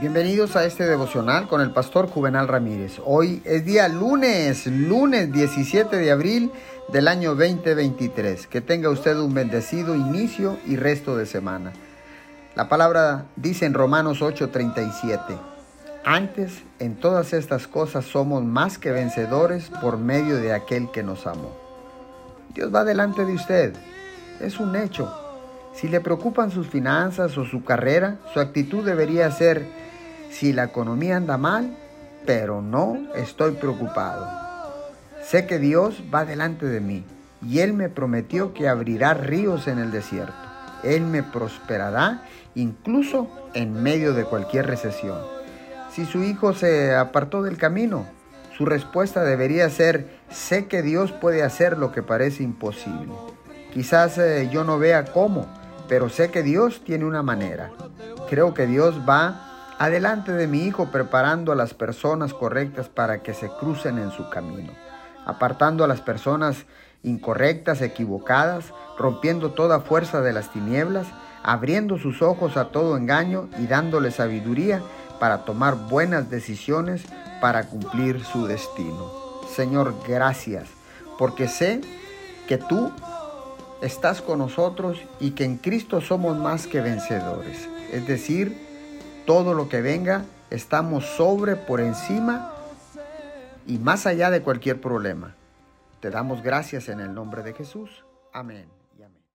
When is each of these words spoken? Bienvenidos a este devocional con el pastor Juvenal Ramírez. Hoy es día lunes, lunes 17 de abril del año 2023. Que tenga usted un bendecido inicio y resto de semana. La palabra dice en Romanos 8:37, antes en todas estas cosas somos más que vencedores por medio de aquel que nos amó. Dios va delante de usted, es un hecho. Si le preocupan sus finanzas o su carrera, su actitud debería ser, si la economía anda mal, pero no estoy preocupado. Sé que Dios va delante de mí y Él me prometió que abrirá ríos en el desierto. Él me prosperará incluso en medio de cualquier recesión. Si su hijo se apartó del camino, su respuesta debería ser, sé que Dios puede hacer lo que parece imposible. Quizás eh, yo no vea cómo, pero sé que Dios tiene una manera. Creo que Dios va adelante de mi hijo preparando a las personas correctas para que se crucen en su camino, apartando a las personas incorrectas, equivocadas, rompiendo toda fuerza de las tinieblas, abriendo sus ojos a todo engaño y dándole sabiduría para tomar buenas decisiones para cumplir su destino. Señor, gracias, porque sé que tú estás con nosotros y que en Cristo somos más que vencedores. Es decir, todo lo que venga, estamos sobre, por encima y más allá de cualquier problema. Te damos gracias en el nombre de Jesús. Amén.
Bienvenidos 0.00 0.56
a 0.56 0.64
este 0.64 0.86
devocional 0.86 1.46
con 1.46 1.60
el 1.60 1.72
pastor 1.72 2.06
Juvenal 2.06 2.48
Ramírez. 2.48 3.00
Hoy 3.04 3.42
es 3.44 3.66
día 3.66 3.86
lunes, 3.86 4.66
lunes 4.66 5.30
17 5.30 5.94
de 5.94 6.10
abril 6.10 6.50
del 6.88 7.06
año 7.06 7.34
2023. 7.34 8.46
Que 8.46 8.62
tenga 8.62 8.88
usted 8.88 9.16
un 9.18 9.34
bendecido 9.34 9.94
inicio 9.94 10.58
y 10.66 10.76
resto 10.76 11.18
de 11.18 11.26
semana. 11.26 11.72
La 12.54 12.68
palabra 12.70 13.26
dice 13.36 13.66
en 13.66 13.74
Romanos 13.74 14.22
8:37, 14.22 15.38
antes 16.04 16.62
en 16.78 16.96
todas 16.96 17.34
estas 17.34 17.66
cosas 17.66 18.06
somos 18.06 18.42
más 18.42 18.78
que 18.78 18.92
vencedores 18.92 19.68
por 19.82 19.98
medio 19.98 20.36
de 20.36 20.54
aquel 20.54 20.90
que 20.90 21.02
nos 21.02 21.26
amó. 21.26 21.54
Dios 22.54 22.74
va 22.74 22.84
delante 22.84 23.26
de 23.26 23.34
usted, 23.34 23.74
es 24.40 24.60
un 24.60 24.76
hecho. 24.76 25.29
Si 25.80 25.88
le 25.88 26.02
preocupan 26.02 26.50
sus 26.50 26.66
finanzas 26.66 27.38
o 27.38 27.46
su 27.46 27.64
carrera, 27.64 28.18
su 28.34 28.40
actitud 28.40 28.84
debería 28.84 29.30
ser, 29.30 29.64
si 30.30 30.52
la 30.52 30.64
economía 30.64 31.16
anda 31.16 31.38
mal, 31.38 31.74
pero 32.26 32.60
no 32.60 32.98
estoy 33.14 33.52
preocupado. 33.52 34.28
Sé 35.24 35.46
que 35.46 35.58
Dios 35.58 36.02
va 36.14 36.26
delante 36.26 36.66
de 36.66 36.80
mí 36.80 37.06
y 37.40 37.60
Él 37.60 37.72
me 37.72 37.88
prometió 37.88 38.52
que 38.52 38.68
abrirá 38.68 39.14
ríos 39.14 39.68
en 39.68 39.78
el 39.78 39.90
desierto. 39.90 40.34
Él 40.84 41.00
me 41.06 41.22
prosperará 41.22 42.24
incluso 42.54 43.30
en 43.54 43.82
medio 43.82 44.12
de 44.12 44.24
cualquier 44.24 44.66
recesión. 44.66 45.16
Si 45.92 46.04
su 46.04 46.22
hijo 46.22 46.52
se 46.52 46.94
apartó 46.94 47.42
del 47.42 47.56
camino, 47.56 48.04
su 48.54 48.66
respuesta 48.66 49.24
debería 49.24 49.70
ser, 49.70 50.10
sé 50.28 50.66
que 50.66 50.82
Dios 50.82 51.10
puede 51.10 51.42
hacer 51.42 51.78
lo 51.78 51.90
que 51.90 52.02
parece 52.02 52.42
imposible. 52.42 53.14
Quizás 53.72 54.18
eh, 54.18 54.50
yo 54.52 54.64
no 54.64 54.78
vea 54.78 55.06
cómo, 55.06 55.46
pero 55.90 56.08
sé 56.08 56.30
que 56.30 56.44
Dios 56.44 56.82
tiene 56.84 57.04
una 57.04 57.24
manera. 57.24 57.72
Creo 58.28 58.54
que 58.54 58.68
Dios 58.68 59.00
va 59.08 59.74
adelante 59.76 60.30
de 60.30 60.46
mi 60.46 60.62
hijo 60.62 60.92
preparando 60.92 61.50
a 61.50 61.56
las 61.56 61.74
personas 61.74 62.32
correctas 62.32 62.88
para 62.88 63.24
que 63.24 63.34
se 63.34 63.48
crucen 63.48 63.98
en 63.98 64.12
su 64.12 64.30
camino, 64.30 64.72
apartando 65.26 65.82
a 65.82 65.88
las 65.88 66.00
personas 66.00 66.64
incorrectas, 67.02 67.82
equivocadas, 67.82 68.66
rompiendo 68.96 69.50
toda 69.50 69.80
fuerza 69.80 70.20
de 70.20 70.32
las 70.32 70.52
tinieblas, 70.52 71.08
abriendo 71.42 71.98
sus 71.98 72.22
ojos 72.22 72.56
a 72.56 72.66
todo 72.66 72.96
engaño 72.96 73.48
y 73.58 73.66
dándole 73.66 74.12
sabiduría 74.12 74.80
para 75.18 75.38
tomar 75.44 75.74
buenas 75.74 76.30
decisiones 76.30 77.02
para 77.40 77.66
cumplir 77.66 78.24
su 78.24 78.46
destino. 78.46 79.10
Señor, 79.56 79.96
gracias, 80.06 80.68
porque 81.18 81.48
sé 81.48 81.80
que 82.46 82.58
tú 82.58 82.92
estás 83.82 84.22
con 84.22 84.38
nosotros 84.38 84.98
y 85.20 85.32
que 85.32 85.44
en 85.44 85.56
Cristo 85.56 86.00
somos 86.00 86.36
más 86.36 86.66
que 86.66 86.80
vencedores. 86.80 87.68
Es 87.92 88.06
decir, 88.06 88.56
todo 89.26 89.54
lo 89.54 89.68
que 89.68 89.80
venga, 89.80 90.24
estamos 90.50 91.04
sobre, 91.04 91.56
por 91.56 91.80
encima 91.80 92.52
y 93.66 93.78
más 93.78 94.06
allá 94.06 94.30
de 94.30 94.42
cualquier 94.42 94.80
problema. 94.80 95.34
Te 96.00 96.10
damos 96.10 96.42
gracias 96.42 96.88
en 96.88 97.00
el 97.00 97.14
nombre 97.14 97.42
de 97.42 97.52
Jesús. 97.52 98.04
Amén. 98.32 98.79